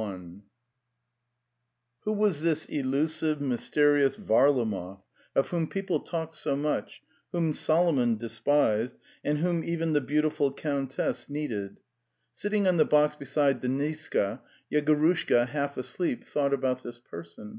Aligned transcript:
LY, 0.00 0.18
Who 2.04 2.14
was 2.14 2.40
this 2.40 2.64
elusive, 2.64 3.38
mysterious 3.38 4.16
Varlamov 4.16 5.02
of 5.36 5.48
whom 5.50 5.68
people 5.68 6.00
talked 6.00 6.32
so 6.32 6.56
much, 6.56 7.02
whom 7.32 7.52
Solomon 7.52 8.16
de 8.16 8.28
spised, 8.30 8.94
and 9.22 9.40
whom 9.40 9.62
even 9.62 9.92
the 9.92 10.00
beautiful 10.00 10.54
countess 10.54 11.26
208 11.26 11.26
The 11.26 11.28
Tales 11.28 11.28
of 11.28 11.28
Chekhov 11.28 11.34
needed? 11.76 11.80
Sitting 12.32 12.66
on 12.66 12.76
the 12.78 12.84
box 12.86 13.14
beside 13.16 13.60
Deniska, 13.60 14.40
Yego 14.72 14.96
rushka, 14.98 15.46
half 15.48 15.76
asleep, 15.76 16.24
thought 16.24 16.54
about 16.54 16.82
this 16.82 16.98
person. 16.98 17.58